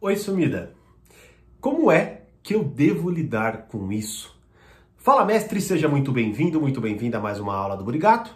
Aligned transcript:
Oi, 0.00 0.14
sumida. 0.14 0.74
Como 1.60 1.90
é 1.90 2.20
que 2.40 2.54
eu 2.54 2.62
devo 2.62 3.10
lidar 3.10 3.66
com 3.66 3.90
isso? 3.90 4.32
Fala, 4.96 5.24
mestre, 5.24 5.60
seja 5.60 5.88
muito 5.88 6.12
bem-vindo, 6.12 6.60
muito 6.60 6.80
bem-vinda 6.80 7.18
a 7.18 7.20
mais 7.20 7.40
uma 7.40 7.52
aula 7.52 7.76
do 7.76 7.82
Burigato. 7.82 8.32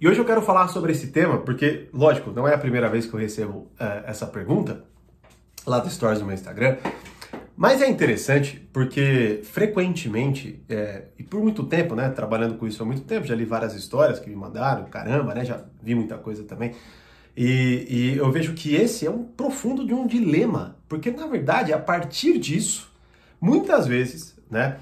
E 0.00 0.08
hoje 0.08 0.18
eu 0.18 0.24
quero 0.24 0.40
falar 0.40 0.68
sobre 0.68 0.92
esse 0.92 1.08
tema, 1.08 1.36
porque, 1.36 1.90
lógico, 1.92 2.30
não 2.30 2.48
é 2.48 2.54
a 2.54 2.58
primeira 2.58 2.88
vez 2.88 3.04
que 3.04 3.12
eu 3.12 3.20
recebo 3.20 3.58
uh, 3.58 4.06
essa 4.06 4.26
pergunta 4.26 4.82
lá 5.66 5.78
do 5.78 5.90
Stories 5.90 6.20
do 6.20 6.24
meu 6.24 6.32
Instagram, 6.32 6.78
mas 7.54 7.82
é 7.82 7.90
interessante 7.90 8.66
porque 8.72 9.42
frequentemente, 9.44 10.64
é, 10.70 11.08
e 11.18 11.22
por 11.22 11.42
muito 11.42 11.64
tempo, 11.64 11.94
né, 11.94 12.08
trabalhando 12.08 12.56
com 12.56 12.66
isso 12.66 12.82
há 12.82 12.86
muito 12.86 13.02
tempo, 13.02 13.26
já 13.26 13.34
li 13.34 13.44
várias 13.44 13.74
histórias 13.74 14.18
que 14.18 14.30
me 14.30 14.36
mandaram, 14.36 14.86
caramba, 14.86 15.34
né, 15.34 15.44
já 15.44 15.64
vi 15.82 15.94
muita 15.94 16.16
coisa 16.16 16.44
também. 16.44 16.74
E, 17.36 17.86
e, 17.88 18.16
eu 18.16 18.30
vejo 18.30 18.54
que 18.54 18.74
esse 18.74 19.06
é 19.06 19.10
um 19.10 19.24
profundo 19.24 19.84
de 19.84 19.92
um 19.92 20.06
dilema, 20.06 20.76
porque 20.88 21.10
na 21.10 21.26
verdade, 21.26 21.72
a 21.72 21.78
partir 21.78 22.38
disso, 22.38 22.92
muitas 23.40 23.86
vezes, 23.86 24.36
né, 24.48 24.78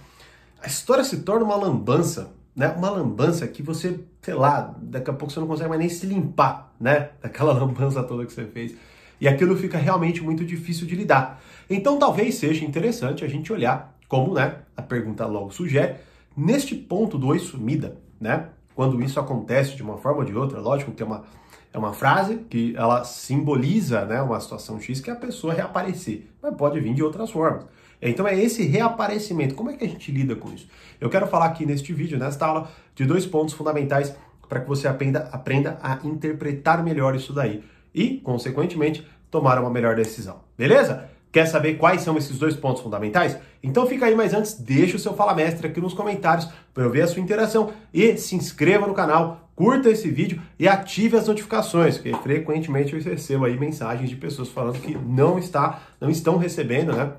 a 0.62 0.66
história 0.66 1.02
se 1.02 1.20
torna 1.20 1.46
uma 1.46 1.56
lambança, 1.56 2.32
né, 2.54 2.68
uma 2.76 2.90
lambança 2.90 3.48
que 3.48 3.62
você, 3.62 3.98
sei 4.20 4.34
lá, 4.34 4.76
daqui 4.82 5.08
a 5.08 5.14
pouco 5.14 5.32
você 5.32 5.40
não 5.40 5.46
consegue 5.46 5.70
mais 5.70 5.80
nem 5.80 5.88
se 5.88 6.04
limpar, 6.04 6.74
né, 6.78 7.10
daquela 7.22 7.54
lambança 7.54 8.02
toda 8.02 8.26
que 8.26 8.32
você 8.32 8.44
fez. 8.44 8.74
E 9.18 9.26
aquilo 9.26 9.56
fica 9.56 9.78
realmente 9.78 10.22
muito 10.22 10.44
difícil 10.44 10.86
de 10.86 10.94
lidar. 10.94 11.40
Então 11.70 11.98
talvez 11.98 12.34
seja 12.34 12.64
interessante 12.64 13.24
a 13.24 13.28
gente 13.28 13.50
olhar, 13.50 13.96
como, 14.06 14.34
né, 14.34 14.56
a 14.76 14.82
pergunta 14.82 15.24
logo 15.24 15.52
sugere, 15.52 15.94
neste 16.36 16.74
ponto 16.74 17.16
do 17.16 17.28
oi 17.28 17.38
sumida, 17.38 17.96
né, 18.20 18.48
quando 18.74 19.02
isso 19.02 19.18
acontece 19.18 19.74
de 19.74 19.82
uma 19.82 19.96
forma 19.96 20.18
ou 20.18 20.24
de 20.24 20.36
outra, 20.36 20.60
lógico 20.60 20.92
que 20.92 21.02
é 21.02 21.06
uma 21.06 21.24
é 21.72 21.78
uma 21.78 21.92
frase 21.92 22.36
que 22.50 22.74
ela 22.76 23.02
simboliza 23.04 24.04
né, 24.04 24.20
uma 24.20 24.38
situação 24.40 24.80
X 24.80 25.00
que 25.00 25.10
é 25.10 25.12
a 25.12 25.16
pessoa 25.16 25.54
reaparecer, 25.54 26.26
mas 26.42 26.54
pode 26.54 26.78
vir 26.80 26.94
de 26.94 27.02
outras 27.02 27.30
formas. 27.30 27.64
Então 28.00 28.26
é 28.26 28.38
esse 28.38 28.64
reaparecimento. 28.64 29.54
Como 29.54 29.70
é 29.70 29.76
que 29.76 29.84
a 29.84 29.88
gente 29.88 30.10
lida 30.10 30.34
com 30.34 30.52
isso? 30.52 30.68
Eu 31.00 31.08
quero 31.08 31.26
falar 31.26 31.46
aqui 31.46 31.64
neste 31.64 31.92
vídeo, 31.92 32.18
nesta 32.18 32.46
aula, 32.46 32.70
de 32.94 33.04
dois 33.04 33.24
pontos 33.24 33.54
fundamentais 33.54 34.14
para 34.48 34.60
que 34.60 34.68
você 34.68 34.88
aprenda, 34.88 35.28
aprenda 35.32 35.78
a 35.82 35.98
interpretar 36.04 36.82
melhor 36.82 37.14
isso 37.14 37.32
daí 37.32 37.64
e, 37.94 38.18
consequentemente, 38.18 39.06
tomar 39.30 39.58
uma 39.58 39.70
melhor 39.70 39.94
decisão. 39.94 40.40
Beleza? 40.58 41.08
Quer 41.32 41.46
saber 41.46 41.78
quais 41.78 42.02
são 42.02 42.18
esses 42.18 42.38
dois 42.38 42.54
pontos 42.54 42.82
fundamentais? 42.82 43.38
Então 43.62 43.86
fica 43.86 44.04
aí, 44.04 44.14
mas 44.14 44.34
antes, 44.34 44.52
deixa 44.52 44.96
o 44.96 44.98
seu 44.98 45.14
Fala 45.14 45.34
Mestre 45.34 45.66
aqui 45.66 45.80
nos 45.80 45.94
comentários 45.94 46.46
para 46.74 46.84
eu 46.84 46.90
ver 46.90 47.02
a 47.02 47.06
sua 47.06 47.22
interação 47.22 47.72
e 47.94 48.18
se 48.18 48.36
inscreva 48.36 48.86
no 48.86 48.92
canal, 48.92 49.41
curta 49.54 49.90
esse 49.90 50.10
vídeo 50.10 50.40
e 50.58 50.66
ative 50.66 51.16
as 51.16 51.28
notificações, 51.28 51.98
porque 51.98 52.14
frequentemente 52.22 52.94
eu 52.94 53.02
recebo 53.02 53.44
aí 53.44 53.58
mensagens 53.58 54.08
de 54.08 54.16
pessoas 54.16 54.48
falando 54.48 54.80
que 54.80 54.96
não 54.96 55.38
está, 55.38 55.82
não 56.00 56.10
estão 56.10 56.36
recebendo, 56.36 56.92
né? 56.92 57.12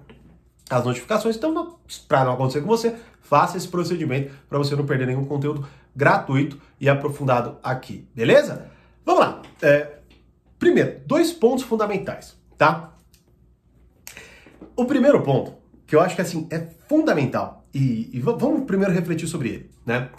As 0.69 0.85
notificações, 0.85 1.35
então, 1.35 1.77
para 2.07 2.23
não 2.23 2.33
acontecer 2.33 2.61
com 2.61 2.67
você, 2.67 2.95
faça 3.21 3.57
esse 3.57 3.67
procedimento 3.67 4.31
para 4.49 4.57
você 4.57 4.75
não 4.75 4.85
perder 4.85 5.07
nenhum 5.07 5.25
conteúdo 5.25 5.67
gratuito 5.95 6.59
e 6.79 6.89
aprofundado 6.89 7.57
aqui, 7.61 8.07
beleza? 8.15 8.69
Vamos 9.05 9.21
lá. 9.21 9.41
É, 9.61 9.97
primeiro, 10.57 11.01
dois 11.05 11.31
pontos 11.31 11.63
fundamentais, 11.63 12.37
tá? 12.57 12.93
O 14.75 14.85
primeiro 14.85 15.21
ponto, 15.21 15.53
que 15.85 15.95
eu 15.95 16.01
acho 16.01 16.15
que 16.15 16.21
assim 16.21 16.47
é 16.49 16.59
fundamental, 16.87 17.65
e, 17.73 18.09
e 18.13 18.19
vamos 18.19 18.65
primeiro 18.65 18.93
refletir 18.93 19.27
sobre 19.27 19.49
ele, 19.49 19.71
né? 19.85 20.09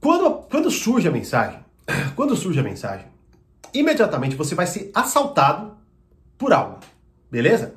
Quando, 0.00 0.30
quando 0.48 0.70
surge 0.70 1.08
a 1.08 1.10
mensagem, 1.10 1.60
quando 2.14 2.36
surge 2.36 2.60
a 2.60 2.62
mensagem, 2.62 3.06
imediatamente 3.74 4.36
você 4.36 4.54
vai 4.54 4.66
ser 4.66 4.90
assaltado 4.94 5.76
por 6.36 6.52
algo, 6.52 6.78
beleza? 7.30 7.74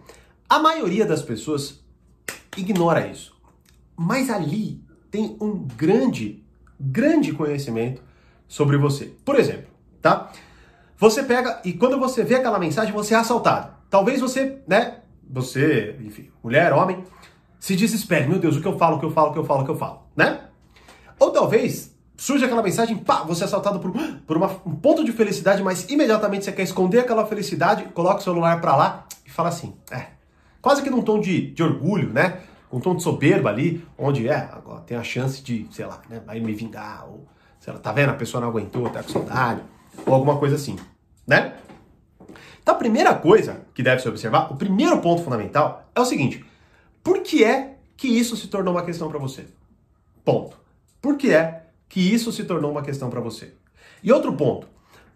A 0.48 0.60
maioria 0.60 1.06
das 1.06 1.22
pessoas 1.22 1.84
ignora 2.56 3.08
isso, 3.08 3.36
mas 3.96 4.30
ali 4.30 4.84
tem 5.10 5.36
um 5.42 5.68
grande, 5.76 6.44
grande 6.80 7.34
conhecimento 7.34 8.02
sobre 8.48 8.78
você. 8.78 9.14
Por 9.26 9.36
exemplo, 9.36 9.68
tá? 10.02 10.32
Você 10.98 11.24
pega 11.24 11.62
e 11.66 11.74
quando 11.74 12.00
você 12.00 12.24
vê 12.24 12.36
aquela 12.36 12.60
mensagem, 12.60 12.94
você 12.94 13.16
é 13.16 13.18
assaltado. 13.18 13.74
Talvez 13.90 14.22
você, 14.22 14.60
né, 14.68 15.00
você, 15.28 15.98
enfim, 16.02 16.30
mulher, 16.44 16.72
homem, 16.74 17.04
se 17.60 17.76
desespere. 17.76 18.28
Meu 18.28 18.40
Deus, 18.40 18.58
o 18.58 18.62
que 18.62 18.68
eu 18.68 18.78
falo, 18.78 18.98
o 18.98 19.00
que 19.00 19.06
eu 19.06 19.12
falo, 19.12 19.30
o 19.30 19.34
que 19.34 19.40
eu 19.40 19.46
falo, 19.46 19.62
o 19.62 19.66
que 19.66 19.72
eu 19.72 19.78
falo, 19.78 20.04
né? 20.16 20.46
Ou 21.20 21.32
talvez 21.32 21.96
surge 22.22 22.46
aquela 22.46 22.62
mensagem, 22.62 22.96
pá, 22.98 23.24
você 23.24 23.42
é 23.42 23.46
assaltado 23.48 23.80
por, 23.80 23.92
por 24.28 24.38
uma, 24.38 24.46
um 24.64 24.76
ponto 24.76 25.04
de 25.04 25.12
felicidade, 25.12 25.64
mas 25.64 25.90
imediatamente 25.90 26.46
você 26.46 26.52
quer 26.52 26.62
esconder 26.62 27.00
aquela 27.00 27.26
felicidade, 27.26 27.86
coloca 27.96 28.20
o 28.20 28.24
celular 28.24 28.62
para 28.62 28.76
lá 28.76 29.08
e 29.26 29.30
fala 29.32 29.50
assim, 29.50 29.74
é, 29.90 30.06
quase 30.62 30.84
que 30.84 30.90
num 30.92 31.02
tom 31.02 31.20
de, 31.20 31.50
de 31.50 31.64
orgulho, 31.64 32.14
né? 32.14 32.42
Com 32.70 32.78
um 32.78 32.80
tom 32.80 32.96
de 32.96 33.02
soberba 33.02 33.50
ali, 33.50 33.84
onde 33.98 34.28
é, 34.28 34.36
agora 34.54 34.82
tem 34.82 34.96
a 34.96 35.04
chance 35.04 35.42
de, 35.42 35.68
sei 35.72 35.84
lá, 35.84 36.00
né, 36.08 36.22
vai 36.24 36.40
me 36.40 36.54
vingar, 36.54 37.08
ou, 37.10 37.28
sei 37.60 37.74
lá, 37.74 37.80
tá 37.80 37.92
vendo, 37.92 38.12
a 38.12 38.14
pessoa 38.14 38.40
não 38.40 38.50
aguentou, 38.50 38.88
tá 38.92 39.02
com 39.02 39.10
saudade, 39.10 39.64
ou 40.06 40.14
alguma 40.14 40.38
coisa 40.38 40.58
assim, 40.58 40.76
né? 41.26 41.56
Então 42.62 42.76
a 42.76 42.78
primeira 42.78 43.16
coisa 43.16 43.62
que 43.74 43.82
deve 43.82 44.00
se 44.00 44.08
observar, 44.08 44.54
o 44.54 44.56
primeiro 44.56 45.02
ponto 45.02 45.24
fundamental 45.24 45.90
é 45.96 46.00
o 46.00 46.06
seguinte: 46.06 46.46
por 47.04 47.24
que 47.24 47.44
é 47.44 47.78
que 47.98 48.08
isso 48.08 48.38
se 48.38 48.48
tornou 48.48 48.76
uma 48.76 48.86
questão 48.86 49.10
para 49.10 49.18
você? 49.18 49.48
Ponto. 50.24 50.62
Por 51.02 51.18
que 51.18 51.34
é 51.34 51.61
que 51.92 52.00
isso 52.00 52.32
se 52.32 52.46
tornou 52.46 52.72
uma 52.72 52.82
questão 52.82 53.10
para 53.10 53.20
você? 53.20 53.54
E 54.02 54.14
outro 54.14 54.32
ponto, 54.34 54.66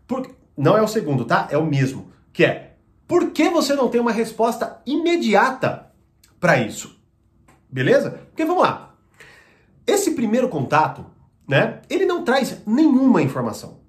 por... 0.06 0.30
não 0.58 0.78
é 0.78 0.82
o 0.82 0.88
segundo, 0.88 1.24
tá? 1.24 1.48
É 1.50 1.58
o 1.58 1.66
mesmo, 1.66 2.12
que 2.34 2.44
é 2.44 2.76
por 3.08 3.32
que 3.32 3.50
você 3.50 3.74
não 3.76 3.88
tem 3.88 4.02
uma 4.02 4.12
resposta 4.12 4.82
imediata 4.86 5.92
para 6.38 6.58
isso? 6.58 7.00
Beleza? 7.72 8.20
Porque 8.28 8.44
vamos 8.44 8.64
lá. 8.64 8.94
Esse 9.88 10.12
primeiro 10.12 10.50
contato, 10.50 11.06
né? 11.48 11.82
Ele 11.90 12.06
não 12.06 12.26
traz 12.26 12.62
nenhuma 12.66 13.22
informação. 13.22 13.80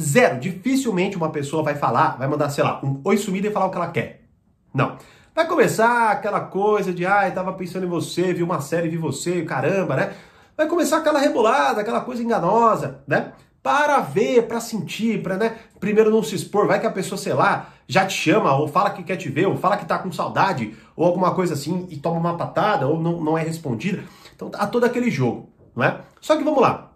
Zero. 0.00 0.40
Dificilmente 0.40 1.16
uma 1.16 1.30
pessoa 1.30 1.62
vai 1.62 1.76
falar, 1.76 2.16
vai 2.16 2.26
mandar, 2.26 2.50
sei 2.50 2.64
lá, 2.64 2.80
um 2.82 3.00
oi 3.04 3.16
sumida 3.16 3.46
e 3.46 3.52
falar 3.52 3.66
o 3.66 3.70
que 3.70 3.76
ela 3.76 3.90
quer. 3.90 4.24
Não. 4.72 4.98
Vai 5.34 5.46
começar 5.46 6.10
aquela 6.10 6.40
coisa 6.40 6.92
de, 6.92 7.06
ai, 7.06 7.32
tava 7.32 7.52
pensando 7.52 7.86
em 7.86 7.88
você, 7.88 8.32
vi 8.32 8.42
uma 8.42 8.60
série, 8.60 8.88
vi 8.88 8.96
você, 8.96 9.42
caramba, 9.42 9.94
né? 9.94 10.14
Vai 10.56 10.68
começar 10.68 10.98
aquela 10.98 11.18
rebolada, 11.18 11.80
aquela 11.80 12.00
coisa 12.00 12.22
enganosa, 12.22 13.02
né? 13.06 13.32
Para 13.62 14.00
ver, 14.00 14.46
para 14.46 14.60
sentir, 14.60 15.22
para, 15.22 15.36
né? 15.36 15.58
Primeiro 15.80 16.10
não 16.10 16.22
se 16.22 16.34
expor, 16.34 16.66
vai 16.66 16.80
que 16.80 16.86
a 16.86 16.90
pessoa, 16.90 17.18
sei 17.18 17.32
lá, 17.32 17.70
já 17.88 18.06
te 18.06 18.14
chama, 18.14 18.54
ou 18.54 18.68
fala 18.68 18.90
que 18.90 19.02
quer 19.02 19.16
te 19.16 19.28
ver, 19.28 19.46
ou 19.46 19.56
fala 19.56 19.76
que 19.76 19.86
tá 19.86 19.98
com 19.98 20.12
saudade, 20.12 20.76
ou 20.94 21.04
alguma 21.04 21.34
coisa 21.34 21.54
assim, 21.54 21.86
e 21.90 21.96
toma 21.96 22.18
uma 22.18 22.36
patada, 22.36 22.86
ou 22.86 23.00
não, 23.00 23.20
não 23.20 23.38
é 23.38 23.42
respondida. 23.42 24.04
Então 24.34 24.50
há 24.54 24.66
todo 24.66 24.84
aquele 24.84 25.10
jogo, 25.10 25.50
não 25.74 25.84
é? 25.84 26.00
Só 26.20 26.36
que 26.36 26.44
vamos 26.44 26.60
lá. 26.60 26.92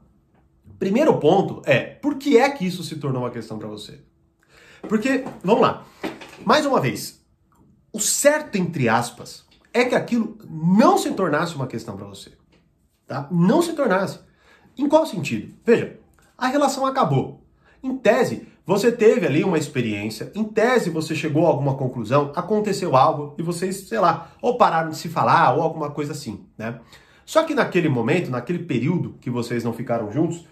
Primeiro 0.79 1.17
ponto 1.19 1.63
é, 1.65 1.81
por 1.81 2.17
que 2.17 2.39
é 2.39 2.49
que 2.51 2.65
isso 2.65 2.85
se 2.85 2.97
tornou 2.97 3.23
uma 3.23 3.31
questão 3.31 3.59
para 3.59 3.67
você? 3.67 4.01
Porque, 4.83 5.25
vamos 5.43 5.63
lá, 5.63 5.85
mais 6.45 6.65
uma 6.65 6.81
vez, 6.81 7.21
o 7.93 7.99
certo, 7.99 8.57
entre 8.57 8.89
aspas, 8.89 9.45
é 9.73 9.85
que 9.85 9.95
aquilo 9.95 10.39
não 10.49 10.97
se 10.97 11.11
tornasse 11.13 11.57
uma 11.57 11.67
questão 11.67 11.97
para 11.97 12.07
você. 12.07 12.38
Tá? 13.09 13.27
Não 13.31 13.63
se 13.63 13.73
tornasse. 13.73 14.21
Em 14.77 14.89
qual 14.89 15.07
sentido? 15.07 15.53
Veja, 15.65 15.99
a 16.37 16.47
relação 16.47 16.87
acabou. 16.87 17.43
Em 17.83 17.97
tese, 17.97 18.47
você 18.67 18.93
teve 18.93 19.27
ali 19.27 19.43
uma 19.43 19.57
experiência, 19.57 20.31
em 20.35 20.45
tese 20.45 20.91
você 20.91 21.15
chegou 21.15 21.47
a 21.47 21.49
alguma 21.49 21.75
conclusão, 21.75 22.33
aconteceu 22.37 22.95
algo 22.95 23.35
e 23.39 23.43
vocês, 23.43 23.89
sei 23.89 23.99
lá, 23.99 24.33
ou 24.43 24.59
pararam 24.59 24.91
de 24.91 24.97
se 24.97 25.09
falar 25.09 25.55
ou 25.55 25.63
alguma 25.63 25.91
coisa 25.91 26.13
assim, 26.13 26.45
né? 26.57 26.79
Só 27.25 27.45
que 27.45 27.55
naquele 27.55 27.89
momento, 27.89 28.31
naquele 28.31 28.59
período 28.59 29.15
que 29.21 29.31
vocês 29.31 29.65
não 29.65 29.73
ficaram 29.73 30.13
juntos, 30.13 30.47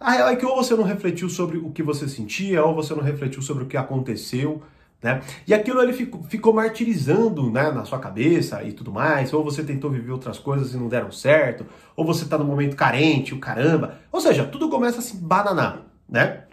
a 0.00 0.12
real 0.12 0.28
é 0.28 0.36
que 0.36 0.46
ou 0.46 0.56
você 0.56 0.74
não 0.74 0.84
refletiu 0.84 1.28
sobre 1.28 1.58
o 1.58 1.70
que 1.70 1.82
você 1.82 2.08
sentia, 2.08 2.64
ou 2.64 2.74
você 2.74 2.94
não 2.94 3.02
refletiu 3.02 3.42
sobre 3.42 3.64
o 3.64 3.66
que 3.66 3.76
aconteceu, 3.76 4.62
né? 5.02 5.22
E 5.46 5.54
aquilo 5.54 5.80
ele 5.80 5.92
ficou, 5.92 6.22
ficou 6.24 6.52
martirizando 6.52 7.50
né, 7.50 7.70
na 7.70 7.84
sua 7.84 7.98
cabeça 7.98 8.62
e 8.64 8.72
tudo 8.72 8.92
mais, 8.92 9.32
ou 9.32 9.44
você 9.44 9.62
tentou 9.62 9.90
viver 9.90 10.10
outras 10.10 10.38
coisas 10.38 10.74
e 10.74 10.76
não 10.76 10.88
deram 10.88 11.12
certo, 11.12 11.66
ou 11.96 12.04
você 12.04 12.24
está 12.24 12.36
num 12.36 12.44
momento 12.44 12.74
carente, 12.74 13.32
o 13.32 13.38
caramba. 13.38 13.98
Ou 14.10 14.20
seja, 14.20 14.44
tudo 14.44 14.68
começa 14.68 14.98
a 14.98 15.02
se 15.02 15.16
bananar, 15.16 15.82
né? 16.08 16.44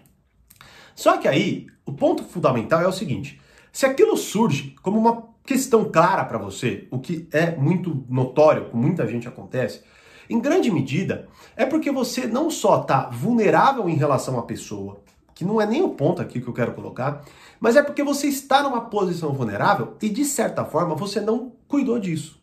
Só 0.94 1.18
que 1.18 1.27
aí, 1.27 1.68
o 1.86 1.92
ponto 1.92 2.24
fundamental 2.24 2.81
é 2.81 2.88
o 2.88 2.94
seguinte: 2.94 3.42
se 3.71 3.86
aquilo 3.86 4.15
surge 4.15 4.75
como 4.81 5.00
uma 5.00 5.24
questão 5.44 5.86
clara 5.86 6.24
para 6.24 6.38
você, 6.38 6.88
o 6.91 7.00
que 7.00 7.27
é 7.31 7.56
muito 7.56 8.06
notório, 8.09 8.65
com 8.65 8.77
muita 8.77 9.07
gente 9.07 9.27
acontece, 9.27 9.83
em 10.30 10.39
grande 10.39 10.71
medida, 10.71 11.27
é 11.56 11.65
porque 11.65 11.91
você 11.91 12.25
não 12.25 12.50
só 12.50 12.81
está 12.81 13.09
vulnerável 13.09 13.88
em 13.89 13.95
relação 13.95 14.39
à 14.39 14.44
pessoa, 14.44 15.03
que 15.35 15.43
não 15.43 15.61
é 15.61 15.65
nem 15.67 15.83
o 15.83 15.89
ponto 15.89 16.21
aqui 16.21 16.39
que 16.39 16.47
eu 16.47 16.53
quero 16.53 16.73
colocar, 16.73 17.23
mas 17.59 17.75
é 17.75 17.83
porque 17.83 18.01
você 18.01 18.27
está 18.27 18.63
numa 18.63 18.85
posição 18.89 19.33
vulnerável 19.33 19.97
e, 20.01 20.09
de 20.09 20.23
certa 20.23 20.63
forma, 20.63 20.95
você 20.95 21.19
não 21.19 21.51
cuidou 21.67 21.99
disso. 21.99 22.41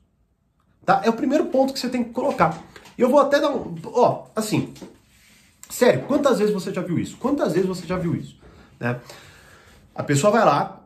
Tá? 0.85 1.01
É 1.03 1.09
o 1.09 1.15
primeiro 1.15 1.47
ponto 1.47 1.73
que 1.73 1.79
você 1.81 1.89
tem 1.89 2.05
que 2.05 2.11
colocar. 2.11 2.63
Eu 2.99 3.09
vou 3.09 3.19
até 3.19 3.41
dar 3.41 3.51
um. 3.51 3.75
Ó, 3.87 4.27
assim. 4.37 4.75
Sério, 5.71 6.03
quantas 6.03 6.39
vezes 6.39 6.53
você 6.53 6.73
já 6.73 6.83
viu 6.83 6.99
isso? 6.99 7.17
Quantas 7.17 7.55
vezes 7.55 7.67
você 7.67 7.87
já 7.87 7.97
viu 7.97 8.15
isso? 8.15 8.39
Né? 8.79 9.01
A 9.95 10.03
pessoa 10.03 10.31
vai 10.31 10.45
lá, 10.45 10.83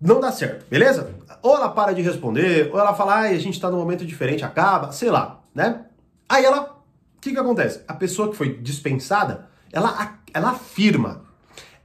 não 0.00 0.18
dá 0.18 0.32
certo, 0.32 0.68
beleza? 0.68 1.14
Ou 1.40 1.54
ela 1.54 1.68
para 1.68 1.92
de 1.92 2.02
responder, 2.02 2.70
ou 2.72 2.80
ela 2.80 2.92
fala, 2.94 3.20
ai, 3.20 3.36
a 3.36 3.38
gente 3.38 3.60
tá 3.60 3.70
num 3.70 3.78
momento 3.78 4.04
diferente, 4.04 4.44
acaba, 4.44 4.90
sei 4.90 5.10
lá, 5.10 5.42
né? 5.54 5.84
Aí 6.28 6.44
ela, 6.44 6.76
o 7.16 7.20
que 7.20 7.30
que 7.30 7.38
acontece? 7.38 7.82
A 7.86 7.94
pessoa 7.94 8.30
que 8.30 8.36
foi 8.36 8.58
dispensada, 8.58 9.48
ela, 9.72 10.18
ela 10.34 10.50
afirma, 10.50 11.22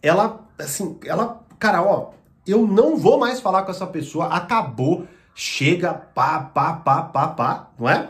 ela, 0.01 0.41
assim, 0.57 0.99
ela, 1.05 1.41
cara, 1.59 1.83
ó, 1.83 2.11
eu 2.45 2.65
não 2.65 2.97
vou 2.97 3.19
mais 3.19 3.39
falar 3.39 3.61
com 3.63 3.71
essa 3.71 3.85
pessoa, 3.85 4.27
acabou, 4.27 5.07
chega, 5.35 5.93
pá, 5.93 6.39
pá, 6.39 6.73
pá, 6.73 7.03
pá, 7.03 7.27
pá, 7.27 7.67
não 7.77 7.87
é? 7.87 8.09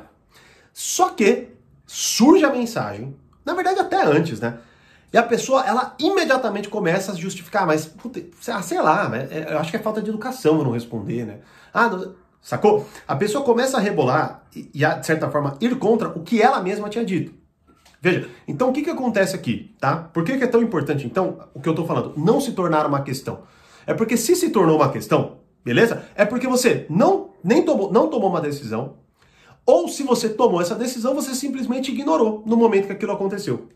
Só 0.74 1.10
que 1.10 1.50
surge 1.86 2.46
a 2.46 2.52
mensagem, 2.52 3.16
na 3.46 3.54
verdade 3.54 3.80
até 3.80 4.02
antes, 4.02 4.40
né? 4.40 4.60
E 5.12 5.18
a 5.18 5.24
pessoa, 5.24 5.66
ela 5.66 5.96
imediatamente 6.00 6.70
começa 6.70 7.12
a 7.12 7.16
justificar, 7.16 7.66
mas, 7.66 7.86
puta, 7.86 8.22
sei 8.62 8.80
lá, 8.80 9.10
né? 9.10 9.28
eu 9.50 9.58
acho 9.58 9.72
que 9.72 9.78
é 9.78 9.80
falta 9.80 10.02
de 10.02 10.10
educação 10.10 10.64
não 10.64 10.72
responder, 10.72 11.26
né? 11.26 11.40
Ah, 11.74 11.90
não, 11.90 12.14
sacou? 12.40 12.88
A 13.08 13.16
pessoa 13.16 13.44
começa 13.44 13.78
a 13.78 13.80
rebolar 13.80 14.44
e, 14.56 14.70
e, 14.72 14.86
de 14.86 15.06
certa 15.06 15.30
forma, 15.30 15.58
ir 15.60 15.76
contra 15.80 16.10
o 16.10 16.22
que 16.22 16.40
ela 16.40 16.62
mesma 16.62 16.90
tinha 16.90 17.04
dito. 17.04 17.39
Veja, 18.02 18.30
então 18.48 18.70
o 18.70 18.74
que, 18.74 18.82
que 18.82 18.90
acontece 18.90 19.36
aqui, 19.36 19.76
tá? 19.80 19.98
Por 19.98 20.24
que, 20.24 20.38
que 20.38 20.44
é 20.44 20.48
tão 20.48 20.62
importante, 20.62 21.06
então, 21.06 21.40
o 21.54 21.60
que 21.60 21.68
eu 21.68 21.76
tô 21.76 21.86
falando? 21.86 22.14
Não 22.16 22.40
se 22.40 22.54
tornar 22.54 22.86
uma 22.86 23.02
questão. 23.02 23.44
É 23.86 23.94
porque 23.94 24.16
se 24.16 24.36
se 24.36 24.50
tornou 24.50 24.78
uma 24.78 24.90
questão, 24.90 25.38
beleza? 25.66 26.06
É 26.16 26.24
porque 26.24 26.48
você 26.48 26.86
não, 26.90 27.32
nem 27.44 27.64
tomou, 27.64 27.92
não 27.92 28.08
tomou 28.08 28.30
uma 28.30 28.40
decisão, 28.40 28.96
ou 29.66 29.88
se 29.88 30.02
você 30.04 30.30
tomou 30.30 30.62
essa 30.62 30.76
decisão, 30.76 31.14
você 31.14 31.36
simplesmente 31.36 31.92
ignorou 31.92 32.42
no 32.46 32.56
momento 32.56 32.88
que 32.88 32.94
aquilo 32.94 33.12
aconteceu. 33.12 33.68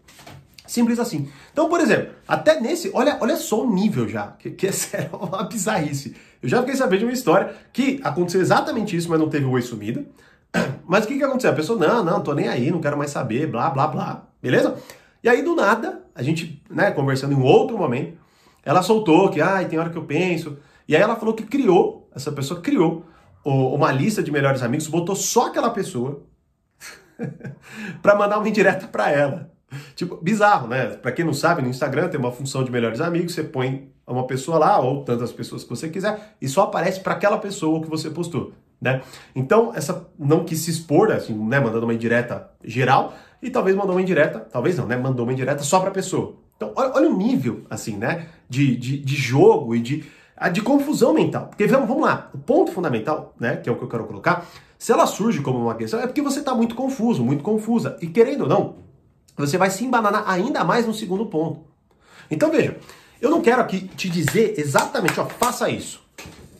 Simples 0.65 0.97
assim. 0.97 1.29
Então, 1.51 1.67
por 1.67 1.81
exemplo, 1.81 2.13
até 2.27 2.59
nesse, 2.59 2.89
olha, 2.93 3.17
olha 3.21 3.35
só 3.35 3.63
o 3.63 3.71
nível 3.71 4.07
já, 4.07 4.29
que, 4.39 4.49
que 4.51 4.67
é 4.67 4.71
sério, 4.71 5.09
uma 5.13 5.43
bizarrice. 5.43 6.15
Eu 6.41 6.49
já 6.49 6.59
fiquei 6.61 6.75
sabendo 6.75 6.99
de 6.99 7.05
uma 7.05 7.13
história 7.13 7.53
que 7.71 7.99
aconteceu 8.03 8.41
exatamente 8.41 8.95
isso, 8.95 9.09
mas 9.09 9.19
não 9.19 9.29
teve 9.29 9.45
o 9.45 9.51
oi 9.51 9.61
sumida. 9.61 10.05
Mas 10.87 11.05
o 11.05 11.07
que, 11.07 11.17
que 11.17 11.23
aconteceu? 11.23 11.51
A 11.51 11.55
pessoa, 11.55 11.79
não, 11.79 12.03
não, 12.03 12.21
tô 12.21 12.33
nem 12.33 12.47
aí, 12.47 12.71
não 12.71 12.81
quero 12.81 12.97
mais 12.97 13.11
saber, 13.11 13.47
blá, 13.47 13.69
blá, 13.69 13.87
blá. 13.87 14.23
Beleza? 14.41 14.75
E 15.23 15.29
aí, 15.29 15.41
do 15.41 15.55
nada, 15.55 16.03
a 16.13 16.21
gente, 16.21 16.61
né, 16.69 16.91
conversando 16.91 17.33
em 17.33 17.41
outro 17.41 17.77
momento, 17.77 18.17
ela 18.63 18.81
soltou 18.81 19.29
que, 19.29 19.41
ai, 19.41 19.67
tem 19.67 19.79
hora 19.79 19.89
que 19.89 19.97
eu 19.97 20.05
penso. 20.05 20.57
E 20.87 20.95
aí 20.95 21.01
ela 21.01 21.15
falou 21.15 21.33
que 21.33 21.43
criou, 21.43 22.09
essa 22.13 22.31
pessoa 22.31 22.61
criou 22.61 23.05
uma 23.43 23.91
lista 23.91 24.23
de 24.23 24.31
melhores 24.31 24.61
amigos, 24.61 24.87
botou 24.87 25.15
só 25.15 25.47
aquela 25.47 25.69
pessoa 25.69 26.23
para 28.01 28.15
mandar 28.15 28.37
uma 28.37 28.47
indireta 28.47 28.87
para 28.87 29.11
ela. 29.11 29.51
Tipo, 29.95 30.17
bizarro, 30.17 30.67
né? 30.67 30.87
Para 30.87 31.11
quem 31.11 31.25
não 31.25 31.33
sabe, 31.33 31.61
no 31.61 31.67
Instagram 31.67 32.07
tem 32.07 32.19
uma 32.19 32.31
função 32.31 32.63
de 32.63 32.71
melhores 32.71 33.01
amigos, 33.01 33.33
você 33.33 33.43
põe 33.43 33.91
uma 34.05 34.27
pessoa 34.27 34.57
lá 34.57 34.79
ou 34.79 35.03
tantas 35.03 35.31
pessoas 35.31 35.63
que 35.63 35.69
você 35.69 35.89
quiser 35.89 36.35
e 36.41 36.47
só 36.47 36.63
aparece 36.63 36.99
para 36.99 37.13
aquela 37.13 37.37
pessoa 37.37 37.81
que 37.81 37.89
você 37.89 38.09
postou, 38.09 38.53
né? 38.83 39.01
Então, 39.33 39.71
essa 39.73 40.07
não 40.19 40.43
quis 40.43 40.59
se 40.59 40.69
expor, 40.69 41.11
assim, 41.11 41.33
né, 41.33 41.59
mandando 41.59 41.85
uma 41.85 41.93
indireta 41.93 42.51
geral 42.63 43.13
e 43.41 43.49
talvez 43.49 43.75
mandou 43.75 43.95
uma 43.95 44.01
indireta, 44.01 44.39
talvez 44.39 44.77
não, 44.77 44.85
né, 44.85 44.97
mandou 44.97 45.25
uma 45.25 45.31
indireta 45.31 45.63
só 45.63 45.79
para 45.79 45.89
a 45.89 45.93
pessoa. 45.93 46.35
Então, 46.57 46.73
olha, 46.75 46.91
olha, 46.93 47.09
o 47.09 47.17
nível, 47.17 47.63
assim, 47.69 47.95
né, 47.95 48.27
de, 48.49 48.75
de, 48.75 48.97
de 48.97 49.15
jogo 49.15 49.73
e 49.73 49.79
de, 49.79 50.05
de 50.51 50.61
confusão 50.61 51.13
mental. 51.13 51.47
Porque 51.47 51.65
vamos, 51.65 51.87
vamos 51.87 52.03
lá, 52.03 52.29
o 52.33 52.37
ponto 52.37 52.71
fundamental, 52.71 53.33
né, 53.39 53.55
que 53.55 53.69
é 53.69 53.71
o 53.71 53.75
que 53.75 53.83
eu 53.83 53.89
quero 53.89 54.05
colocar, 54.05 54.45
se 54.77 54.91
ela 54.91 55.05
surge 55.07 55.39
como 55.41 55.59
uma 55.59 55.75
questão, 55.75 56.01
é 56.01 56.05
porque 56.05 56.21
você 56.21 56.39
está 56.39 56.53
muito 56.53 56.75
confuso, 56.75 57.23
muito 57.23 57.41
confusa. 57.41 57.97
E 58.01 58.07
querendo 58.07 58.41
ou 58.41 58.49
não, 58.49 58.75
você 59.37 59.57
vai 59.57 59.69
se 59.69 59.85
embananar 59.85 60.29
ainda 60.29 60.63
mais 60.65 60.85
no 60.85 60.93
segundo 60.93 61.25
ponto. 61.25 61.61
Então 62.29 62.51
veja, 62.51 62.77
eu 63.21 63.29
não 63.29 63.41
quero 63.41 63.61
aqui 63.61 63.87
te 63.87 64.09
dizer 64.09 64.55
exatamente, 64.57 65.17
ó, 65.19 65.25
faça 65.25 65.69
isso. 65.69 66.02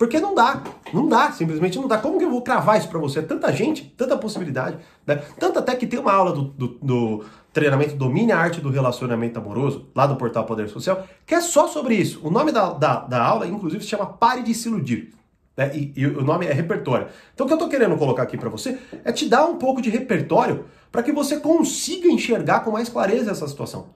Porque 0.03 0.19
não 0.19 0.35
dá, 0.35 0.61
não 0.91 1.07
dá, 1.07 1.31
simplesmente 1.31 1.79
não 1.79 1.87
dá. 1.87 1.97
Como 1.97 2.19
que 2.19 2.25
eu 2.25 2.29
vou 2.29 2.41
cravar 2.41 2.77
isso 2.77 2.89
para 2.89 2.99
você? 2.99 3.19
É 3.19 3.21
tanta 3.21 3.49
gente, 3.53 3.85
tanta 3.95 4.17
possibilidade, 4.17 4.77
né? 5.07 5.23
Tanto 5.39 5.59
até 5.59 5.73
que 5.77 5.87
tem 5.87 5.97
uma 5.97 6.11
aula 6.11 6.33
do, 6.33 6.41
do, 6.41 6.67
do 6.81 7.25
treinamento 7.53 7.95
Domine 7.95 8.33
a 8.33 8.37
Arte 8.37 8.59
do 8.59 8.69
Relacionamento 8.69 9.39
Amoroso, 9.39 9.87
lá 9.95 10.05
do 10.05 10.17
portal 10.17 10.43
Poder 10.43 10.67
Social, 10.67 11.07
que 11.25 11.33
é 11.33 11.39
só 11.39 11.69
sobre 11.69 11.95
isso. 11.95 12.19
O 12.21 12.29
nome 12.29 12.51
da, 12.51 12.73
da, 12.73 12.99
da 12.99 13.23
aula, 13.23 13.47
inclusive, 13.47 13.81
se 13.81 13.91
chama 13.91 14.05
Pare 14.05 14.43
de 14.43 14.53
se 14.53 14.67
iludir. 14.67 15.13
Né? 15.55 15.71
E, 15.73 15.93
e, 15.95 16.05
o 16.05 16.21
nome 16.21 16.47
é 16.47 16.51
repertório. 16.51 17.07
Então 17.33 17.45
o 17.45 17.47
que 17.47 17.53
eu 17.53 17.55
estou 17.55 17.69
querendo 17.69 17.95
colocar 17.95 18.23
aqui 18.23 18.37
para 18.37 18.49
você 18.49 18.77
é 19.05 19.11
te 19.13 19.29
dar 19.29 19.45
um 19.45 19.55
pouco 19.55 19.81
de 19.81 19.89
repertório 19.89 20.65
para 20.91 21.01
que 21.01 21.13
você 21.13 21.37
consiga 21.37 22.09
enxergar 22.09 22.59
com 22.59 22.71
mais 22.71 22.89
clareza 22.89 23.31
essa 23.31 23.47
situação. 23.47 23.87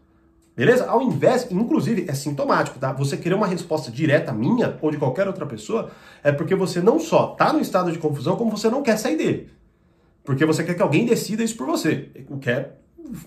Beleza? 0.58 0.90
Ao 0.90 1.04
invés, 1.04 1.48
inclusive, 1.52 2.08
é 2.10 2.16
sintomático, 2.16 2.80
tá? 2.80 2.92
Você 2.94 3.16
querer 3.16 3.36
uma 3.36 3.46
resposta 3.46 3.92
direta 3.92 4.34
minha 4.34 4.76
ou 4.82 4.90
de 4.90 4.98
qualquer 4.98 5.28
outra 5.28 5.46
pessoa, 5.46 5.92
é 6.24 6.32
porque 6.32 6.56
você 6.56 6.82
não 6.82 7.00
só 7.00 7.28
tá 7.28 7.54
no 7.54 7.60
estado 7.60 7.92
de 7.92 8.00
confusão, 8.00 8.36
como 8.36 8.50
você 8.50 8.68
não 8.68 8.82
quer 8.82 8.98
sair 8.98 9.18
dele. 9.18 9.52
Porque 10.24 10.44
você 10.48 10.64
quer 10.64 10.74
que 10.74 10.82
alguém 10.82 11.06
decida 11.06 11.44
isso 11.44 11.56
por 11.56 11.68
você. 11.68 12.10
O 12.28 12.40
que 12.40 12.50
é 12.50 12.72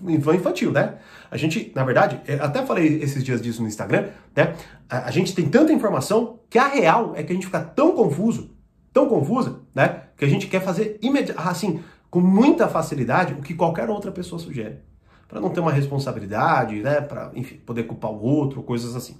infantil, 0.09 0.73
né? 0.73 0.95
A 1.31 1.37
gente, 1.37 1.71
na 1.73 1.85
verdade, 1.85 2.19
é, 2.27 2.33
até 2.33 2.65
falei 2.65 3.01
esses 3.01 3.23
dias 3.23 3.41
disso 3.41 3.61
no 3.61 3.67
Instagram, 3.69 4.09
né? 4.35 4.53
A, 4.89 5.09
gente 5.09 5.33
tem 5.33 5.47
tanta 5.47 5.71
informação 5.71 6.41
que 6.49 6.59
a 6.59 6.67
real 6.67 7.13
é 7.15 7.23
que 7.23 7.31
a 7.31 7.35
gente 7.35 7.45
fica 7.45 7.61
tão 7.61 7.93
confuso, 7.93 8.51
tão 8.91 9.07
confusa, 9.07 9.61
né? 9.73 10.01
Que 10.17 10.25
a 10.25 10.27
gente 10.27 10.47
quer 10.47 10.61
fazer 10.61 10.99
imediatamente, 11.01 11.49
assim, 11.49 11.81
com 12.09 12.19
muita 12.19 12.67
facilidade 12.67 13.33
o 13.35 13.41
que 13.41 13.53
qualquer 13.53 13.89
outra 13.89 14.11
pessoa 14.11 14.37
sugere. 14.37 14.90
Para 15.31 15.39
não 15.39 15.49
ter 15.49 15.61
uma 15.61 15.71
responsabilidade, 15.71 16.81
né? 16.81 16.99
Para, 16.99 17.31
poder 17.65 17.83
culpar 17.83 18.11
o 18.11 18.21
outro, 18.21 18.61
coisas 18.61 18.97
assim. 18.97 19.15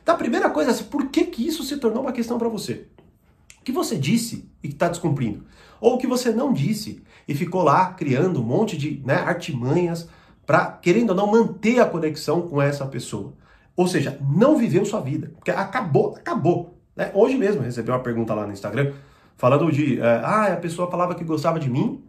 Então, 0.00 0.14
a 0.14 0.18
primeira 0.18 0.48
coisa 0.48 0.70
é 0.70 0.72
assim, 0.72 0.84
por 0.84 1.08
que, 1.08 1.24
que 1.24 1.44
isso 1.44 1.64
se 1.64 1.76
tornou 1.78 2.02
uma 2.02 2.12
questão 2.12 2.38
para 2.38 2.48
você? 2.48 2.86
O 3.60 3.64
que 3.64 3.72
você 3.72 3.96
disse 3.96 4.48
e 4.62 4.68
está 4.68 4.86
descumprindo? 4.86 5.44
Ou 5.80 5.94
o 5.94 5.98
que 5.98 6.06
você 6.06 6.30
não 6.30 6.52
disse 6.52 7.02
e 7.26 7.34
ficou 7.34 7.64
lá 7.64 7.86
criando 7.86 8.40
um 8.40 8.44
monte 8.44 8.76
de 8.76 9.02
né, 9.04 9.16
artimanhas 9.16 10.08
para, 10.46 10.66
querendo 10.70 11.10
ou 11.10 11.16
não, 11.16 11.26
manter 11.26 11.80
a 11.80 11.86
conexão 11.86 12.42
com 12.42 12.62
essa 12.62 12.86
pessoa. 12.86 13.32
Ou 13.76 13.88
seja, 13.88 14.16
não 14.20 14.56
viveu 14.56 14.84
sua 14.84 15.00
vida. 15.00 15.32
Porque 15.34 15.50
acabou, 15.50 16.14
acabou. 16.16 16.78
Né? 16.94 17.10
Hoje 17.12 17.36
mesmo 17.36 17.60
recebi 17.60 17.90
uma 17.90 17.98
pergunta 17.98 18.32
lá 18.32 18.46
no 18.46 18.52
Instagram 18.52 18.92
falando 19.36 19.70
de, 19.72 20.00
é, 20.00 20.20
ah, 20.22 20.52
a 20.52 20.56
pessoa 20.56 20.88
falava 20.88 21.16
que 21.16 21.24
gostava 21.24 21.58
de 21.58 21.68
mim 21.68 22.05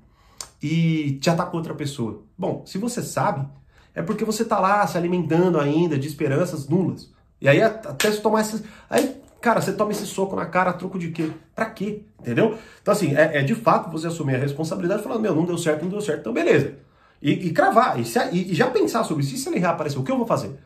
e 0.62 1.18
te 1.22 1.30
atacou 1.30 1.60
outra 1.60 1.74
pessoa. 1.74 2.24
Bom, 2.38 2.64
se 2.66 2.78
você 2.78 3.02
sabe, 3.02 3.48
é 3.94 4.02
porque 4.02 4.26
você 4.26 4.46
tá 4.46 4.60
lá 4.60 4.86
se 4.88 4.98
alimentando 4.98 5.60
ainda 5.60 5.98
de 5.98 6.08
esperanças 6.08 6.68
nulas. 6.68 7.12
E 7.40 7.48
aí 7.48 7.62
até 7.62 8.12
se 8.12 8.22
tomar 8.22 8.42
esses... 8.42 8.64
Aí 8.90 9.22
Cara, 9.40 9.62
você 9.62 9.72
toma 9.72 9.92
esse 9.92 10.06
soco 10.06 10.36
na 10.36 10.46
cara 10.46 10.72
a 10.72 10.74
troco 10.74 10.98
de 10.98 11.12
quê? 11.12 11.32
Pra 11.56 11.68
quê? 11.68 12.02
Entendeu? 12.20 12.58
Então, 12.82 12.92
assim, 12.92 13.16
é, 13.16 13.38
é 13.38 13.44
de 13.44 13.54
fato 13.54 13.90
você 13.92 14.08
assumir 14.08 14.36
a 14.36 14.40
responsabilidade 14.40 15.04
falando, 15.04 15.22
meu, 15.22 15.36
não 15.36 15.46
deu 15.46 15.58
certo, 15.58 15.84
não 15.84 15.90
deu 15.90 16.02
certo, 16.02 16.22
então 16.22 16.34
beleza. 16.34 16.76
E, 17.22 17.32
e 17.32 17.54
cravar, 17.54 18.00
e, 18.00 18.06
se, 18.06 18.20
e, 18.32 18.54
já 18.54 18.70
pensar 18.70 19.04
sobre 19.04 19.24
isso, 19.24 19.38
se 19.38 19.50
ele 19.50 19.60
reaparecer, 19.60 20.00
o 20.00 20.04
que 20.04 20.12
eu 20.12 20.18
vou 20.18 20.26
fazer? 20.26 20.58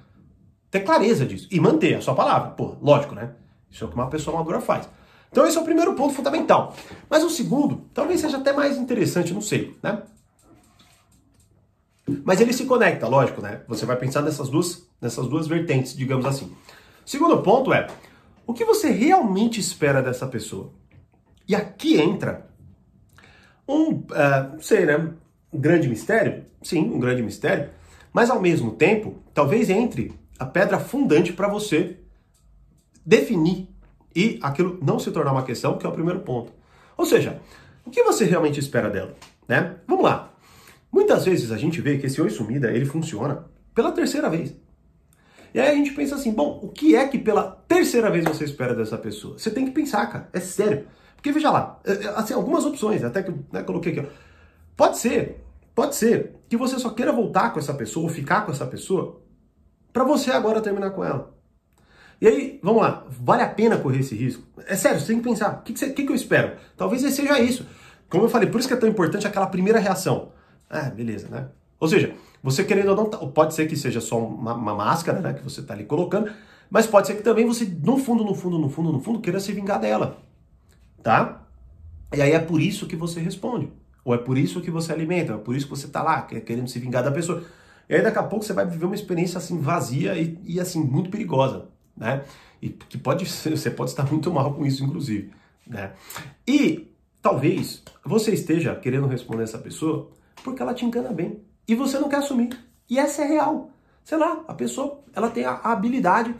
Ter 0.70 0.82
clareza 0.82 1.26
disso. 1.26 1.48
E 1.52 1.60
manter 1.60 1.96
a 1.96 2.02
sua 2.02 2.16
palavra. 2.16 2.52
Pô, 2.52 2.76
lógico, 2.82 3.14
né? 3.14 3.32
Isso 3.70 3.84
é 3.84 3.88
o 3.88 3.90
que 3.90 3.96
uma 3.96 4.10
pessoa 4.10 4.38
madura 4.38 4.62
faz. 4.62 4.90
Então 5.32 5.48
esse 5.48 5.58
é 5.58 5.62
o 5.62 5.64
primeiro 5.64 5.96
ponto 5.96 6.14
fundamental. 6.14 6.76
Mas 7.10 7.24
o 7.24 7.30
segundo, 7.30 7.86
talvez 7.94 8.20
seja 8.20 8.38
até 8.38 8.52
mais 8.52 8.78
interessante, 8.78 9.34
não 9.34 9.42
sei, 9.42 9.78
né? 9.82 10.04
Mas 12.26 12.42
ele 12.42 12.52
se 12.52 12.66
conecta, 12.66 13.08
lógico, 13.08 13.42
né? 13.42 13.62
Você 13.68 13.86
vai 13.86 13.96
pensar 13.96 14.22
nessas 14.22 14.50
duas, 14.50 14.86
nessas 15.00 15.28
duas 15.28 15.48
vertentes, 15.48 15.96
digamos 15.96 16.26
assim. 16.26 16.46
O 17.06 17.10
segundo 17.10 17.42
ponto 17.42 17.74
é, 17.74 17.88
o 18.46 18.54
que 18.54 18.66
você 18.66 18.90
realmente 18.90 19.60
espera 19.60 20.02
dessa 20.02 20.28
pessoa? 20.28 20.74
E 21.48 21.56
aqui 21.56 22.00
entra 22.00 22.50
um, 23.68 23.92
uh, 23.92 24.60
sei, 24.60 24.86
né? 24.86 25.14
Um 25.54 25.60
grande 25.60 25.88
mistério? 25.88 26.46
Sim, 26.62 26.92
um 26.92 27.00
grande 27.00 27.24
mistério. 27.24 27.70
Mas 28.12 28.30
ao 28.30 28.42
mesmo 28.42 28.72
tempo, 28.72 29.24
talvez 29.34 29.70
entre 29.70 30.14
a 30.38 30.46
pedra 30.46 30.78
fundante 30.80 31.32
para 31.32 31.48
você 31.48 31.98
definir 33.06 33.71
e 34.16 34.40
aquilo 34.42 34.78
não 34.82 35.00
se 35.00 35.12
tornar 35.12 35.32
uma 35.32 35.44
questão, 35.44 35.78
que 35.78 35.86
é 35.86 35.90
o 35.90 35.94
primeiro 35.94 36.22
ponto. 36.22 36.52
Ou 36.98 37.06
seja, 37.06 37.42
o 37.86 37.90
que 37.90 38.04
você 38.04 38.26
realmente 38.26 38.60
espera 38.60 38.90
dela? 38.90 39.16
Né? 39.48 39.76
Vamos 39.88 40.04
lá. 40.04 40.32
Muitas 40.92 41.26
vezes 41.26 41.52
a 41.52 41.58
gente 41.58 41.80
vê 41.82 41.98
que 41.98 42.06
esse 42.06 42.22
oi 42.22 42.30
sumida 42.30 42.72
ele 42.72 42.86
funciona 42.86 43.46
pela 43.74 43.92
terceira 43.92 44.30
vez. 44.30 44.54
E 45.54 45.60
aí 45.60 45.70
a 45.70 45.76
gente 45.76 45.92
pensa 45.92 46.16
assim, 46.16 46.32
bom, 46.32 46.60
o 46.62 46.70
que 46.70 46.96
é 46.96 47.08
que 47.08 47.18
pela 47.18 47.44
terceira 47.68 48.10
vez 48.10 48.26
você 48.26 48.46
espera 48.46 48.74
dessa 48.74 48.98
pessoa? 48.98 49.38
Você 49.38 49.52
tem 49.52 49.66
que 49.66 49.72
pensar, 49.72 50.06
cara, 50.08 50.30
é 50.32 50.40
sério. 50.40 50.88
Porque 51.16 51.32
veja 51.32 51.52
lá, 51.52 51.80
é, 51.86 51.92
é, 51.92 52.08
assim, 52.16 52.34
algumas 52.34 52.66
opções, 52.66 53.04
até 53.04 53.22
que 53.22 53.34
né, 53.52 53.62
coloquei 53.64 53.92
aqui. 53.92 54.08
Pode 54.76 54.98
ser, 54.98 55.44
pode 55.76 55.96
ser 55.96 56.36
que 56.50 56.58
você 56.58 56.80
só 56.80 56.90
queira 56.90 57.12
voltar 57.12 57.52
com 57.52 57.60
essa 57.60 57.74
pessoa, 57.74 58.04
ou 58.04 58.10
ficar 58.10 58.46
com 58.46 58.52
essa 58.52 58.66
pessoa, 58.66 59.22
para 59.92 60.04
você 60.04 60.32
agora 60.32 60.62
terminar 60.62 60.92
com 60.92 61.04
ela. 61.04 61.34
E 62.22 62.28
aí, 62.28 62.60
vamos 62.62 62.84
lá, 62.84 63.04
vale 63.10 63.42
a 63.42 63.50
pena 63.50 63.80
correr 63.80 64.02
esse 64.02 64.14
risco? 64.14 64.44
É 64.68 64.76
sério, 64.76 65.00
você 65.00 65.08
tem 65.08 65.18
que 65.18 65.24
pensar, 65.28 65.58
o 65.58 65.62
que, 65.64 65.74
que, 65.74 65.90
que, 65.90 66.04
que 66.06 66.12
eu 66.12 66.16
espero? 66.16 66.56
Talvez 66.78 67.02
seja 67.02 67.40
isso. 67.40 67.66
Como 68.08 68.26
eu 68.26 68.30
falei, 68.30 68.48
por 68.48 68.60
isso 68.60 68.68
que 68.68 68.76
é 68.76 68.78
tão 68.78 68.88
importante 68.88 69.26
aquela 69.26 69.48
primeira 69.48 69.80
reação. 69.80 70.32
Ah, 70.70 70.92
beleza, 70.92 71.28
né? 71.30 71.48
Ou 71.80 71.88
seja, 71.88 72.14
você 72.44 72.64
querendo 72.64 72.90
ou 72.90 72.96
não, 72.96 73.32
pode 73.32 73.56
ser 73.56 73.68
que 73.68 73.76
seja 73.76 74.00
só 74.00 74.20
uma, 74.20 74.54
uma 74.54 74.76
máscara, 74.76 75.20
né, 75.20 75.34
que 75.34 75.44
você 75.44 75.62
está 75.62 75.74
ali 75.74 75.84
colocando, 75.84 76.32
Mas 76.70 76.88
pode 76.88 77.08
ser 77.08 77.16
que 77.16 77.24
também 77.24 77.46
você, 77.46 77.66
no 77.66 77.98
fundo, 77.98 78.24
no 78.24 78.34
fundo, 78.34 78.58
no 78.58 78.70
fundo, 78.70 78.94
no 78.94 79.00
fundo, 79.02 79.20
queira 79.20 79.40
se 79.40 79.52
vingar 79.52 79.80
dela. 79.80 80.18
Tá? 81.04 81.42
E 82.14 82.22
aí 82.22 82.32
é 82.32 82.40
por 82.40 82.62
isso 82.62 82.88
que 82.88 82.96
você 82.96 83.20
responde. 83.20 83.70
Ou 84.06 84.14
é 84.14 84.18
por 84.18 84.38
isso 84.38 84.62
que 84.62 84.72
você 84.72 84.94
alimenta, 84.94 85.34
é 85.34 85.38
por 85.38 85.56
isso 85.56 85.66
que 85.66 85.72
você 85.72 85.88
tá 85.88 86.02
lá, 86.02 86.22
querendo 86.22 86.70
se 86.70 86.80
vingar 86.80 87.04
da 87.04 87.12
pessoa. 87.12 87.44
E 87.90 87.96
aí 87.96 88.02
daqui 88.02 88.20
a 88.20 88.24
pouco 88.24 88.46
você 88.46 88.54
vai 88.54 88.66
viver 88.66 88.86
uma 88.86 88.96
experiência 88.96 89.38
assim 89.38 89.60
vazia 89.60 90.18
e, 90.18 90.40
e 90.44 90.60
assim 90.60 90.82
muito 90.82 91.10
perigosa, 91.10 91.68
né? 91.96 92.24
E 92.62 92.70
que 92.70 92.98
pode 92.98 93.26
você 93.26 93.72
pode 93.72 93.92
estar 93.92 94.10
muito 94.10 94.32
mal 94.32 94.54
com 94.54 94.66
isso, 94.66 94.84
inclusive, 94.84 95.32
né? 95.66 95.94
E 96.48 96.92
talvez 97.22 97.84
você 98.06 98.34
esteja 98.34 98.76
querendo 98.76 99.08
responder 99.08 99.44
essa 99.44 99.58
pessoa 99.58 100.10
porque 100.44 100.62
ela 100.62 100.74
te 100.74 100.86
engana 100.86 101.12
bem 101.12 101.42
e 101.68 101.76
você 101.76 102.00
não 102.00 102.10
quer 102.10 102.18
assumir. 102.18 102.58
E 102.90 103.00
essa 103.00 103.24
é 103.24 103.28
real. 103.28 103.72
Sei 104.04 104.18
lá, 104.18 104.44
a 104.48 104.54
pessoa 104.54 105.02
ela 105.14 105.30
tem 105.30 105.46
a 105.46 105.56
habilidade 105.64 106.36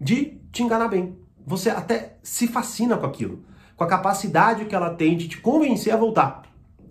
de 0.00 0.38
te 0.50 0.62
enganar 0.62 0.88
bem. 0.88 1.16
Você 1.46 1.70
até 1.70 2.16
se 2.22 2.46
fascina 2.48 2.96
com 2.96 3.06
aquilo, 3.06 3.44
com 3.76 3.84
a 3.84 3.88
capacidade 3.88 4.64
que 4.64 4.74
ela 4.74 4.94
tem 4.94 5.16
de 5.16 5.28
te 5.28 5.40
convencer 5.40 5.92
a 5.92 5.96
voltar. 5.96 6.42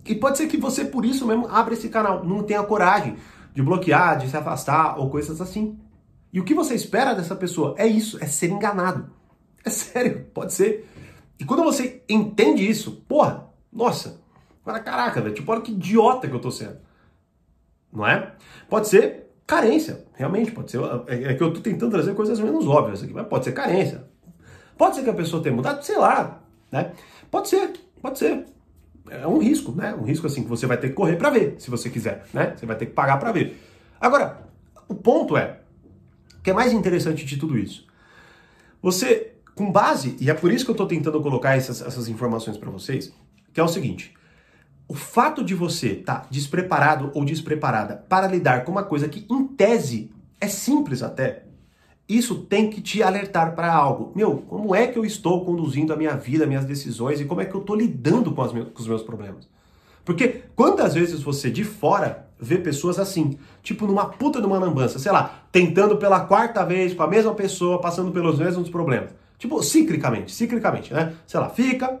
E 0.06 0.14
pode 0.14 0.36
ser 0.36 0.46
que 0.46 0.56
você, 0.56 0.84
por 0.84 1.04
isso 1.04 1.26
mesmo, 1.26 1.48
abra 1.48 1.74
esse 1.74 1.88
canal, 1.88 2.24
não 2.24 2.42
tenha 2.42 2.62
coragem 2.62 3.16
de 3.54 3.62
bloquear, 3.62 4.18
de 4.18 4.28
se 4.28 4.36
afastar 4.36 4.98
ou 4.98 5.08
coisas 5.08 5.40
assim. 5.40 5.78
E 6.34 6.40
o 6.40 6.44
que 6.44 6.52
você 6.52 6.74
espera 6.74 7.14
dessa 7.14 7.36
pessoa 7.36 7.76
é 7.78 7.86
isso, 7.86 8.18
é 8.20 8.26
ser 8.26 8.50
enganado. 8.50 9.08
É 9.64 9.70
sério, 9.70 10.26
pode 10.34 10.52
ser. 10.52 10.86
E 11.38 11.44
quando 11.44 11.62
você 11.62 12.02
entende 12.08 12.68
isso, 12.68 13.04
porra, 13.08 13.46
nossa, 13.72 14.20
para 14.64 14.80
caraca, 14.80 15.22
velho, 15.22 15.32
tipo, 15.32 15.50
olha 15.52 15.60
que 15.60 15.70
idiota 15.70 16.28
que 16.28 16.34
eu 16.34 16.40
tô 16.40 16.50
sendo. 16.50 16.76
Não 17.92 18.04
é? 18.04 18.34
Pode 18.68 18.88
ser 18.88 19.30
carência, 19.46 20.04
realmente, 20.14 20.50
pode 20.50 20.72
ser. 20.72 20.80
É, 21.06 21.30
é 21.30 21.34
que 21.34 21.42
eu 21.42 21.52
tô 21.52 21.60
tentando 21.60 21.92
trazer 21.92 22.14
coisas 22.14 22.40
menos 22.40 22.66
óbvias 22.66 23.02
aqui, 23.02 23.12
mas 23.12 23.28
pode 23.28 23.44
ser 23.44 23.52
carência. 23.52 24.04
Pode 24.76 24.96
ser 24.96 25.04
que 25.04 25.10
a 25.10 25.14
pessoa 25.14 25.40
tenha 25.40 25.54
mudado, 25.54 25.84
sei 25.84 25.96
lá, 25.96 26.42
né? 26.70 26.92
Pode 27.30 27.48
ser, 27.48 27.72
pode 28.02 28.18
ser 28.18 28.44
é 29.08 29.26
um 29.26 29.38
risco, 29.38 29.70
né? 29.70 29.94
Um 29.94 30.02
risco 30.02 30.26
assim 30.26 30.42
que 30.42 30.48
você 30.48 30.66
vai 30.66 30.78
ter 30.78 30.88
que 30.88 30.94
correr 30.94 31.16
para 31.16 31.30
ver, 31.30 31.54
se 31.58 31.70
você 31.70 31.88
quiser, 31.88 32.26
né? 32.34 32.54
Você 32.56 32.66
vai 32.66 32.76
ter 32.76 32.86
que 32.86 32.92
pagar 32.92 33.18
para 33.18 33.30
ver. 33.30 33.56
Agora, 34.00 34.48
o 34.88 34.94
ponto 34.94 35.36
é, 35.36 35.60
que 36.44 36.50
é 36.50 36.52
mais 36.52 36.72
interessante 36.72 37.24
de 37.24 37.38
tudo 37.38 37.58
isso? 37.58 37.86
Você, 38.82 39.32
com 39.54 39.72
base, 39.72 40.14
e 40.20 40.28
é 40.28 40.34
por 40.34 40.52
isso 40.52 40.64
que 40.64 40.70
eu 40.70 40.74
estou 40.74 40.86
tentando 40.86 41.20
colocar 41.22 41.56
essas, 41.56 41.80
essas 41.80 42.06
informações 42.06 42.58
para 42.58 42.70
vocês, 42.70 43.10
que 43.52 43.58
é 43.58 43.64
o 43.64 43.68
seguinte: 43.68 44.12
o 44.86 44.94
fato 44.94 45.42
de 45.42 45.54
você 45.54 45.92
estar 45.92 46.20
tá 46.20 46.28
despreparado 46.30 47.10
ou 47.14 47.24
despreparada 47.24 47.96
para 47.96 48.28
lidar 48.28 48.62
com 48.64 48.72
uma 48.72 48.84
coisa 48.84 49.08
que, 49.08 49.26
em 49.28 49.46
tese, 49.46 50.12
é 50.38 50.46
simples 50.46 51.02
até, 51.02 51.44
isso 52.06 52.42
tem 52.42 52.68
que 52.68 52.82
te 52.82 53.02
alertar 53.02 53.54
para 53.54 53.72
algo. 53.72 54.12
Meu, 54.14 54.36
como 54.42 54.74
é 54.74 54.86
que 54.86 54.98
eu 54.98 55.04
estou 55.06 55.46
conduzindo 55.46 55.94
a 55.94 55.96
minha 55.96 56.14
vida, 56.14 56.46
minhas 56.46 56.66
decisões 56.66 57.20
e 57.20 57.24
como 57.24 57.40
é 57.40 57.46
que 57.46 57.54
eu 57.54 57.62
estou 57.62 57.74
lidando 57.74 58.32
com, 58.32 58.52
meus, 58.52 58.68
com 58.68 58.80
os 58.80 58.86
meus 58.86 59.02
problemas? 59.02 59.48
Porque 60.04 60.42
quantas 60.54 60.94
vezes 60.94 61.22
você 61.22 61.50
de 61.50 61.64
fora 61.64 62.26
vê 62.38 62.58
pessoas 62.58 62.98
assim, 62.98 63.38
tipo 63.62 63.86
numa 63.86 64.06
puta 64.06 64.40
de 64.40 64.46
uma 64.46 64.58
lambança, 64.58 64.98
sei 64.98 65.10
lá, 65.10 65.42
tentando 65.50 65.96
pela 65.96 66.20
quarta 66.20 66.64
vez 66.64 66.92
com 66.92 67.02
a 67.02 67.06
mesma 67.06 67.34
pessoa, 67.34 67.80
passando 67.80 68.12
pelos 68.12 68.38
mesmos 68.38 68.68
problemas. 68.68 69.10
Tipo, 69.38 69.62
ciclicamente, 69.62 70.32
ciclicamente, 70.32 70.92
né? 70.92 71.14
Sei 71.26 71.40
lá, 71.40 71.48
fica, 71.48 72.00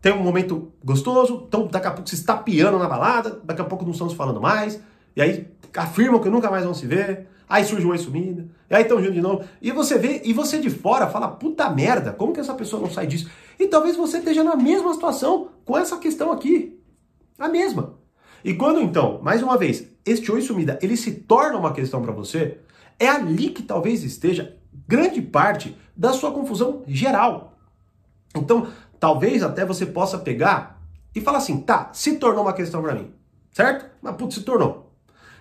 tem 0.00 0.12
um 0.12 0.22
momento 0.22 0.72
gostoso, 0.84 1.44
então 1.48 1.66
daqui 1.66 1.86
a 1.86 1.90
pouco 1.90 2.08
se 2.08 2.14
está 2.14 2.36
piando 2.36 2.78
na 2.78 2.88
balada, 2.88 3.40
daqui 3.42 3.60
a 3.60 3.64
pouco 3.64 3.84
não 3.84 3.92
estamos 3.92 4.14
falando 4.14 4.40
mais, 4.40 4.80
e 5.16 5.22
aí 5.22 5.46
afirmam 5.76 6.20
que 6.20 6.28
nunca 6.28 6.50
mais 6.50 6.64
vão 6.64 6.74
se 6.74 6.86
ver, 6.86 7.26
Aí 7.50 7.64
surge 7.64 7.84
uma 7.84 7.98
sumida, 7.98 8.46
e 8.70 8.74
aí 8.76 8.82
estão 8.82 9.00
junto 9.00 9.12
de 9.12 9.20
novo. 9.20 9.42
E 9.60 9.72
você 9.72 9.98
vê, 9.98 10.22
e 10.24 10.32
você 10.32 10.60
de 10.60 10.70
fora 10.70 11.08
fala, 11.08 11.26
puta 11.26 11.68
merda, 11.68 12.12
como 12.12 12.32
que 12.32 12.38
essa 12.38 12.54
pessoa 12.54 12.80
não 12.80 12.88
sai 12.88 13.08
disso? 13.08 13.28
E 13.58 13.66
talvez 13.66 13.96
você 13.96 14.18
esteja 14.18 14.44
na 14.44 14.54
mesma 14.54 14.94
situação 14.94 15.48
com 15.64 15.76
essa 15.76 15.96
questão 15.96 16.30
aqui. 16.30 16.79
A 17.40 17.48
mesma. 17.48 17.94
E 18.44 18.52
quando 18.52 18.80
então, 18.80 19.18
mais 19.22 19.42
uma 19.42 19.56
vez, 19.56 19.88
este 20.04 20.30
oi 20.30 20.42
sumida, 20.42 20.78
ele 20.82 20.94
se 20.94 21.12
torna 21.12 21.58
uma 21.58 21.72
questão 21.72 22.02
para 22.02 22.12
você, 22.12 22.58
é 22.98 23.08
ali 23.08 23.48
que 23.48 23.62
talvez 23.62 24.04
esteja 24.04 24.56
grande 24.86 25.22
parte 25.22 25.74
da 25.96 26.12
sua 26.12 26.32
confusão 26.32 26.84
geral. 26.86 27.58
Então, 28.36 28.68
talvez 28.98 29.42
até 29.42 29.64
você 29.64 29.86
possa 29.86 30.18
pegar 30.18 30.82
e 31.14 31.20
falar 31.20 31.38
assim, 31.38 31.62
tá, 31.62 31.88
se 31.94 32.16
tornou 32.16 32.42
uma 32.42 32.52
questão 32.52 32.82
para 32.82 32.94
mim, 32.94 33.10
certo? 33.50 33.86
Mas 34.02 34.16
putz, 34.16 34.34
se 34.34 34.42
tornou. 34.42 34.92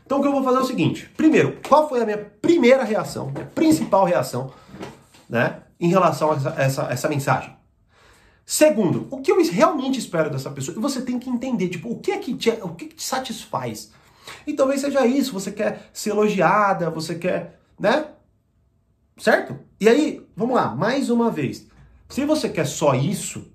Então 0.06 0.20
o 0.20 0.22
que 0.22 0.28
eu 0.28 0.32
vou 0.32 0.44
fazer 0.44 0.58
é 0.58 0.62
o 0.62 0.66
seguinte: 0.66 1.12
primeiro, 1.16 1.60
qual 1.68 1.88
foi 1.88 2.02
a 2.02 2.06
minha 2.06 2.18
primeira 2.18 2.84
reação, 2.84 3.30
minha 3.30 3.46
principal 3.46 4.06
reação, 4.06 4.52
né, 5.30 5.62
em 5.80 5.90
relação 5.90 6.32
a 6.32 6.36
essa, 6.36 6.50
essa, 6.58 6.84
essa 6.92 7.10
mensagem? 7.10 7.59
Segundo, 8.52 9.08
o 9.12 9.22
que 9.22 9.32
eu 9.32 9.40
realmente 9.52 10.00
espero 10.00 10.32
dessa 10.32 10.50
pessoa? 10.50 10.76
E 10.76 10.82
você 10.82 11.04
tem 11.04 11.20
que 11.20 11.30
entender, 11.30 11.70
tipo, 11.70 11.88
o 11.88 12.00
que 12.00 12.12
é 12.12 12.18
que 12.18 12.34
te, 12.34 12.50
o 12.50 12.70
que, 12.70 12.88
que 12.88 12.96
te 12.96 13.04
satisfaz? 13.04 13.92
E 14.48 14.54
talvez 14.54 14.82
seja 14.82 15.06
isso, 15.06 15.32
você 15.32 15.52
quer 15.52 15.88
ser 15.94 16.10
elogiada, 16.10 16.90
você 16.90 17.14
quer, 17.14 17.60
né? 17.80 18.08
Certo? 19.20 19.56
E 19.80 19.88
aí, 19.88 20.28
vamos 20.36 20.56
lá, 20.56 20.76
mais 20.76 21.12
uma 21.12 21.30
vez. 21.30 21.68
Se 22.10 22.26
você 22.26 22.50
quer 22.50 22.66
só 22.66 22.96
isso, 22.96 23.54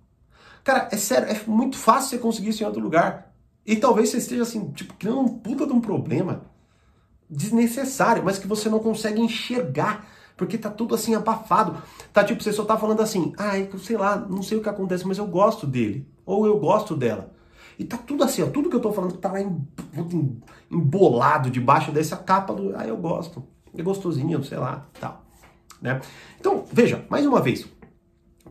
cara, 0.62 0.88
é 0.92 0.96
sério, 0.96 1.28
é 1.28 1.40
muito 1.44 1.76
fácil 1.76 2.10
você 2.10 2.18
conseguir 2.18 2.50
isso 2.50 2.62
em 2.62 2.66
outro 2.66 2.80
lugar. 2.80 3.34
E 3.66 3.74
talvez 3.74 4.10
você 4.10 4.18
esteja 4.18 4.42
assim, 4.42 4.70
tipo, 4.70 4.94
criando 4.94 5.22
um 5.22 5.28
puta 5.28 5.66
de 5.66 5.72
um 5.72 5.80
problema 5.80 6.44
desnecessário, 7.28 8.22
mas 8.22 8.38
que 8.38 8.46
você 8.46 8.68
não 8.68 8.78
consegue 8.78 9.20
enxergar, 9.20 10.06
porque 10.36 10.58
tá 10.58 10.70
tudo 10.70 10.94
assim 10.94 11.14
abafado. 11.14 11.82
Tá 12.12 12.24
tipo, 12.24 12.42
você 12.42 12.52
só 12.52 12.64
tá 12.64 12.76
falando 12.76 13.00
assim, 13.00 13.32
ai, 13.38 13.68
ah, 13.72 13.78
sei 13.78 13.96
lá, 13.96 14.16
não 14.16 14.42
sei 14.42 14.58
o 14.58 14.62
que 14.62 14.68
acontece, 14.68 15.06
mas 15.06 15.18
eu 15.18 15.26
gosto 15.26 15.66
dele, 15.66 16.06
ou 16.24 16.46
eu 16.46 16.58
gosto 16.58 16.96
dela. 16.96 17.32
E 17.78 17.84
tá 17.84 17.96
tudo 17.96 18.22
assim, 18.22 18.42
ó, 18.42 18.46
tudo 18.46 18.70
que 18.70 18.76
eu 18.76 18.80
tô 18.80 18.92
falando 18.92 19.16
tá 19.16 19.32
lá 19.32 19.38
embolado 20.70 21.50
debaixo 21.50 21.90
dessa 21.90 22.16
capa 22.16 22.54
do, 22.54 22.76
ah, 22.76 22.86
eu 22.86 22.96
gosto. 22.96 23.42
É 23.76 23.82
gostosinho, 23.82 24.42
sei 24.44 24.58
lá, 24.58 24.86
tal, 25.00 25.24
né? 25.82 26.00
Então, 26.38 26.64
veja, 26.72 27.04
mais 27.10 27.26
uma 27.26 27.40
vez. 27.40 27.66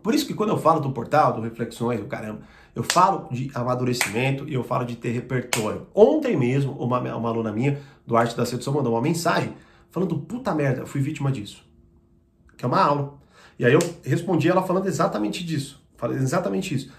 Por 0.01 0.13
isso 0.13 0.27
que 0.27 0.33
quando 0.33 0.49
eu 0.49 0.57
falo 0.57 0.81
do 0.81 0.91
portal, 0.91 1.31
do 1.31 1.41
reflexões, 1.41 2.01
do 2.01 2.07
caramba, 2.07 2.41
eu 2.75 2.83
falo 2.83 3.29
de 3.31 3.49
amadurecimento 3.53 4.49
e 4.49 4.53
eu 4.53 4.63
falo 4.63 4.83
de 4.83 4.97
ter 4.97 5.11
repertório. 5.11 5.87
Ontem 5.95 6.35
mesmo, 6.35 6.73
uma, 6.73 6.99
uma 7.15 7.29
aluna 7.29 7.53
minha 7.53 7.79
do 8.05 8.17
Arte 8.17 8.35
da 8.35 8.45
Sedução 8.45 8.73
mandou 8.73 8.93
uma 8.93 9.01
mensagem 9.01 9.53
falando, 9.91 10.17
puta 10.17 10.53
merda, 10.53 10.81
eu 10.81 10.87
fui 10.87 10.99
vítima 10.99 11.31
disso. 11.31 11.63
Que 12.57 12.65
é 12.65 12.67
uma 12.67 12.81
aula. 12.81 13.19
E 13.57 13.65
aí 13.65 13.73
eu 13.73 13.79
respondi 14.03 14.49
ela 14.49 14.63
falando 14.63 14.87
exatamente 14.87 15.43
disso. 15.43 15.83
Falei 15.97 16.17
exatamente 16.17 16.75
isso. 16.75 16.91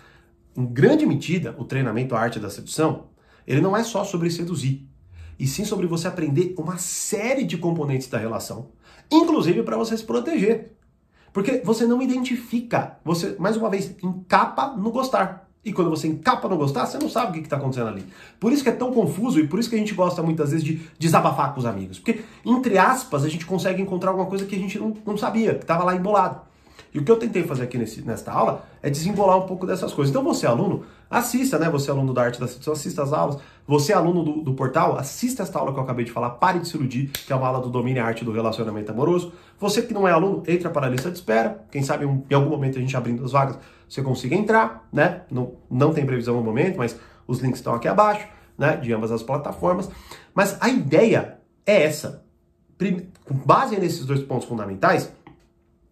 Em 0.57 0.65
grande 0.65 1.05
medida, 1.05 1.55
o 1.59 1.65
treinamento 1.65 2.15
a 2.15 2.21
arte 2.21 2.39
da 2.39 2.49
sedução, 2.49 3.09
ele 3.47 3.61
não 3.61 3.77
é 3.77 3.83
só 3.83 4.05
sobre 4.05 4.31
seduzir, 4.31 4.89
e 5.39 5.47
sim 5.47 5.65
sobre 5.65 5.87
você 5.87 6.07
aprender 6.07 6.55
uma 6.57 6.79
série 6.79 7.45
de 7.45 7.59
componentes 7.59 8.09
da 8.09 8.19
relação, 8.19 8.71
inclusive 9.11 9.63
para 9.63 9.77
você 9.77 9.97
se 9.97 10.05
proteger. 10.05 10.73
Porque 11.33 11.61
você 11.65 11.85
não 11.85 12.01
identifica, 12.01 12.99
você, 13.05 13.35
mais 13.39 13.57
uma 13.57 13.69
vez, 13.69 13.97
encapa 14.03 14.69
no 14.77 14.93
gostar. 14.93 15.44
E 15.65 15.73
quando 15.73 15.91
você 15.91 16.07
encapa 16.07 16.49
não 16.49 16.57
gostar, 16.57 16.87
você 16.87 16.99
não 16.99 17.09
sabe 17.09 17.31
o 17.31 17.33
que 17.33 17.47
está 17.47 17.57
acontecendo 17.57 17.89
ali. 17.89 18.05
Por 18.39 18.53
isso 18.53 18.63
que 18.63 18.69
é 18.69 18.73
tão 18.73 18.93
confuso 18.93 19.41
e 19.41 19.49
por 19.49 19.59
isso 19.59 19.71
que 19.71 19.77
a 19.77 19.79
gente 19.79 19.95
gosta 19.95 20.23
muitas 20.23 20.51
vezes 20.51 20.65
de 20.65 20.81
desabafar 20.99 21.55
com 21.55 21.61
os 21.61 21.67
amigos. 21.67 21.99
Porque, 21.99 22.21
entre 22.45 22.77
aspas, 22.77 23.25
a 23.25 23.29
gente 23.29 23.47
consegue 23.47 23.81
encontrar 23.81 24.11
alguma 24.11 24.27
coisa 24.27 24.45
que 24.45 24.55
a 24.55 24.59
gente 24.59 24.79
não, 24.79 24.95
não 25.07 25.17
sabia, 25.17 25.55
que 25.55 25.63
estava 25.63 25.85
lá 25.85 25.95
embolado. 25.95 26.41
E 26.95 26.99
o 27.01 27.05
que 27.05 27.11
eu 27.11 27.17
tentei 27.17 27.43
fazer 27.43 27.65
aqui 27.65 27.77
nesse, 27.77 28.03
nesta 28.03 28.31
aula 28.31 28.65
é 28.81 28.89
desembolar 28.89 29.37
um 29.37 29.49
pouco 29.49 29.67
dessas 29.67 29.93
coisas. 29.93 30.11
Então 30.11 30.23
você, 30.23 30.47
aluno, 30.47 30.85
assista, 31.11 31.59
né? 31.59 31.69
Você, 31.69 31.91
aluno 31.91 32.15
da 32.15 32.23
arte 32.23 32.39
da 32.39 32.47
sedução, 32.47 32.73
assista 32.73 33.03
as 33.03 33.13
aulas. 33.13 33.37
Você, 33.67 33.93
aluno 33.93 34.23
do, 34.23 34.43
do, 34.43 34.55
portal, 34.55 34.97
assista 34.97 35.43
esta 35.43 35.59
aula 35.59 35.73
que 35.73 35.79
eu 35.79 35.83
acabei 35.83 36.05
de 36.05 36.13
falar, 36.13 36.31
Pare 36.31 36.61
de 36.61 36.69
se 36.69 36.77
iludir, 36.77 37.11
que 37.27 37.33
é 37.33 37.37
uma 37.37 37.49
aula 37.49 37.61
do 37.61 37.69
domínio 37.69 38.01
e 38.01 38.05
arte 38.05 38.25
do 38.25 38.31
relacionamento 38.31 38.93
amoroso. 38.93 39.33
Você 39.59 39.83
que 39.83 39.93
não 39.93 40.07
é 40.07 40.13
aluno, 40.13 40.45
entra 40.47 40.71
para 40.71 40.87
a 40.87 40.89
lista 40.89 41.11
de 41.11 41.17
espera. 41.17 41.65
Quem 41.69 41.83
sabe 41.83 42.07
um, 42.07 42.23
em 42.31 42.35
algum 42.35 42.51
momento 42.51 42.79
a 42.79 42.81
gente 42.81 42.97
abrindo 42.97 43.25
as 43.25 43.33
vagas, 43.33 43.59
você 43.95 44.03
consiga 44.03 44.35
entrar, 44.35 44.89
né? 44.93 45.23
Não, 45.31 45.53
não 45.71 45.95
tem 45.95 46.05
previsão 46.05 46.35
no 46.35 46.43
momento, 46.43 46.77
mas 46.77 46.99
os 47.29 47.39
links 47.39 47.61
estão 47.61 47.75
aqui 47.75 47.87
abaixo, 47.87 48.27
né? 48.59 48.77
De 48.77 48.93
ambas 48.93 49.13
as 49.13 49.23
plataformas. 49.23 49.89
Mas 50.35 50.57
a 50.61 50.69
ideia 50.69 51.39
é 51.65 51.85
essa. 51.85 52.25
Com 53.25 53.35
base 53.37 53.79
nesses 53.79 54.05
dois 54.05 54.21
pontos 54.21 54.49
fundamentais, 54.49 55.13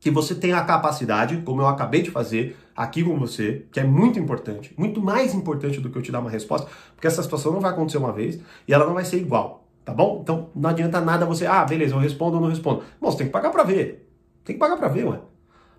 que 0.00 0.11
você 0.11 0.35
tenha 0.35 0.59
a 0.59 0.64
capacidade, 0.64 1.42
como 1.42 1.62
eu 1.62 1.68
acabei 1.68 2.02
de 2.02 2.11
fazer 2.11 2.56
aqui 2.75 3.04
com 3.04 3.16
você, 3.16 3.66
que 3.71 3.78
é 3.78 3.85
muito 3.85 4.18
importante, 4.18 4.75
muito 4.76 5.00
mais 5.00 5.32
importante 5.32 5.80
do 5.80 5.88
que 5.88 5.97
eu 5.97 6.02
te 6.02 6.11
dar 6.11 6.18
uma 6.18 6.30
resposta, 6.30 6.68
porque 6.97 7.06
essa 7.06 7.23
situação 7.23 7.52
não 7.52 7.61
vai 7.61 7.71
acontecer 7.71 7.99
uma 7.99 8.12
vez 8.12 8.40
e 8.66 8.75
ela 8.75 8.85
não 8.85 8.94
vai 8.94 9.04
ser 9.04 9.18
igual, 9.18 9.68
tá 9.85 9.94
bom? 9.94 10.18
Então 10.21 10.50
não 10.56 10.71
adianta 10.71 11.00
nada 11.00 11.25
você, 11.25 11.47
ah, 11.47 11.64
beleza, 11.64 11.94
eu 11.94 12.00
respondo 12.00 12.35
ou 12.35 12.42
não 12.42 12.49
respondo. 12.49 12.82
Bom, 13.00 13.12
você 13.12 13.18
tem 13.18 13.26
que 13.28 13.32
pagar 13.32 13.50
para 13.50 13.62
ver. 13.62 14.11
Tem 14.44 14.56
que 14.56 14.61
pagar 14.61 14.76
para 14.76 14.88
ver, 14.88 15.04
ué. 15.04 15.21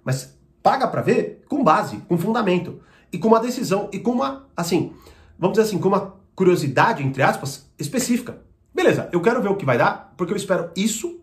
Mas 0.05 0.32
paga 0.63 0.87
para 0.87 1.01
ver 1.01 1.43
com 1.49 1.63
base, 1.63 1.97
com 2.07 2.17
fundamento 2.17 2.79
e 3.11 3.19
com 3.19 3.27
uma 3.27 3.39
decisão 3.39 3.89
e 3.91 3.99
com 3.99 4.11
uma, 4.11 4.47
assim, 4.55 4.93
vamos 5.37 5.57
dizer 5.57 5.67
assim, 5.67 5.77
com 5.77 5.89
uma 5.89 6.15
curiosidade, 6.33 7.03
entre 7.03 7.21
aspas, 7.21 7.69
específica. 7.77 8.41
Beleza, 8.73 9.09
eu 9.11 9.21
quero 9.21 9.41
ver 9.41 9.49
o 9.49 9.55
que 9.55 9.65
vai 9.65 9.77
dar, 9.77 10.13
porque 10.17 10.33
eu 10.33 10.37
espero 10.37 10.71
isso, 10.75 11.19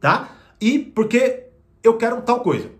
tá? 0.00 0.30
E 0.60 0.78
porque 0.78 1.50
eu 1.84 1.96
quero 1.96 2.22
tal 2.22 2.40
coisa. 2.40 2.70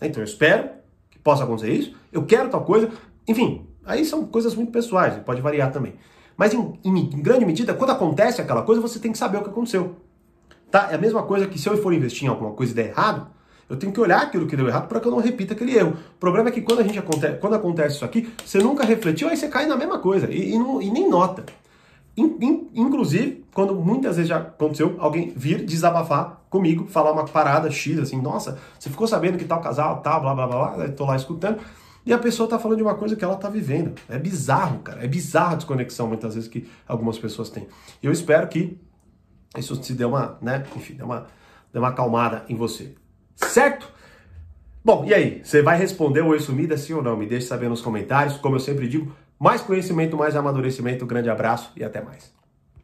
Então 0.00 0.22
eu 0.22 0.24
espero 0.24 0.70
que 1.10 1.18
possa 1.18 1.44
acontecer 1.44 1.72
isso, 1.72 1.94
eu 2.12 2.24
quero 2.24 2.48
tal 2.48 2.64
coisa, 2.64 2.90
enfim, 3.26 3.66
aí 3.84 4.04
são 4.04 4.24
coisas 4.24 4.54
muito 4.54 4.70
pessoais, 4.70 5.18
pode 5.24 5.42
variar 5.42 5.72
também. 5.72 5.94
Mas 6.36 6.54
em, 6.54 6.78
em, 6.84 6.96
em 6.96 7.20
grande 7.20 7.44
medida, 7.44 7.74
quando 7.74 7.90
acontece 7.90 8.40
aquela 8.40 8.62
coisa, 8.62 8.80
você 8.80 9.00
tem 9.00 9.10
que 9.10 9.18
saber 9.18 9.38
o 9.38 9.42
que 9.42 9.50
aconteceu. 9.50 9.96
Tá? 10.70 10.88
É 10.92 10.94
a 10.94 10.98
mesma 10.98 11.24
coisa 11.24 11.48
que 11.48 11.58
se 11.58 11.68
eu 11.68 11.76
for 11.82 11.92
investir 11.92 12.24
em 12.24 12.28
alguma 12.28 12.52
coisa 12.52 12.72
e 12.72 12.74
der 12.76 12.88
errado, 12.90 13.28
eu 13.68 13.76
tenho 13.76 13.92
que 13.92 14.00
olhar 14.00 14.22
aquilo 14.22 14.46
que 14.46 14.56
deu 14.56 14.66
errado 14.66 14.88
para 14.88 14.98
que 15.00 15.06
eu 15.06 15.12
não 15.12 15.18
repita 15.18 15.54
aquele 15.54 15.76
erro. 15.76 15.96
O 16.16 16.18
problema 16.18 16.48
é 16.48 16.52
que 16.52 16.62
quando 16.62 16.80
a 16.80 16.82
gente 16.82 16.98
acontece, 16.98 17.38
quando 17.38 17.54
acontece 17.54 17.96
isso 17.96 18.04
aqui, 18.04 18.32
você 18.44 18.58
nunca 18.58 18.84
refletiu, 18.84 19.28
aí 19.28 19.36
você 19.36 19.48
cai 19.48 19.66
na 19.66 19.76
mesma 19.76 19.98
coisa 19.98 20.30
e, 20.30 20.54
e, 20.54 20.58
não, 20.58 20.80
e 20.80 20.90
nem 20.90 21.08
nota. 21.08 21.44
In, 22.16 22.36
in, 22.40 22.68
inclusive, 22.74 23.44
quando 23.54 23.74
muitas 23.74 24.16
vezes 24.16 24.28
já 24.28 24.38
aconteceu, 24.38 24.96
alguém 24.98 25.32
vir 25.36 25.64
desabafar 25.64 26.42
comigo, 26.50 26.86
falar 26.88 27.12
uma 27.12 27.24
parada 27.24 27.70
X, 27.70 27.98
assim, 27.98 28.20
nossa, 28.20 28.58
você 28.78 28.90
ficou 28.90 29.06
sabendo 29.06 29.38
que 29.38 29.44
tal 29.44 29.60
casal, 29.60 30.00
tal, 30.00 30.20
blá 30.20 30.34
blá 30.34 30.46
blá, 30.46 30.70
blá, 30.70 30.88
tô 30.88 31.04
lá 31.04 31.14
escutando, 31.14 31.58
e 32.04 32.12
a 32.12 32.18
pessoa 32.18 32.48
tá 32.48 32.58
falando 32.58 32.78
de 32.78 32.82
uma 32.82 32.94
coisa 32.94 33.14
que 33.14 33.22
ela 33.22 33.36
tá 33.36 33.50
vivendo. 33.50 33.94
É 34.08 34.18
bizarro, 34.18 34.78
cara. 34.78 35.04
É 35.04 35.06
bizarro 35.06 35.52
a 35.52 35.56
desconexão 35.56 36.08
muitas 36.08 36.34
vezes 36.34 36.48
que 36.48 36.66
algumas 36.86 37.18
pessoas 37.18 37.50
têm. 37.50 37.68
Eu 38.02 38.10
espero 38.10 38.48
que 38.48 38.78
isso 39.56 39.80
se 39.82 39.92
dê 39.92 40.06
uma, 40.06 40.38
né, 40.40 40.64
enfim, 40.74 40.94
dê 40.94 41.02
uma, 41.02 41.26
dê 41.70 41.78
uma 41.78 41.88
acalmada 41.88 42.44
em 42.48 42.56
você. 42.56 42.94
Certo? 43.46 43.88
Bom, 44.84 45.04
e 45.04 45.14
aí? 45.14 45.40
Você 45.44 45.62
vai 45.62 45.78
responder 45.78 46.22
o 46.22 46.28
Oi 46.28 46.40
Sumida 46.40 46.76
sim 46.76 46.92
ou 46.92 47.02
não? 47.02 47.16
Me 47.16 47.26
deixe 47.26 47.46
saber 47.46 47.68
nos 47.68 47.80
comentários. 47.80 48.36
Como 48.36 48.56
eu 48.56 48.60
sempre 48.60 48.88
digo, 48.88 49.14
mais 49.38 49.60
conhecimento, 49.60 50.16
mais 50.16 50.34
amadurecimento. 50.34 51.06
Grande 51.06 51.30
abraço 51.30 51.72
e 51.76 51.84
até 51.84 52.00
mais. 52.00 52.37